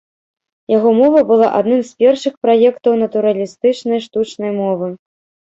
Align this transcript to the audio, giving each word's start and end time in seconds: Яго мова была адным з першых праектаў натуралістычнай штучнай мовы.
Яго 0.77 0.93
мова 0.99 1.19
была 1.31 1.47
адным 1.59 1.83
з 1.89 2.01
першых 2.03 2.33
праектаў 2.47 2.97
натуралістычнай 3.05 3.99
штучнай 4.07 4.51
мовы. 4.61 4.87